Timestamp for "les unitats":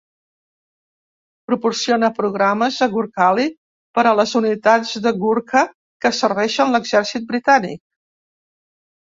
4.21-4.95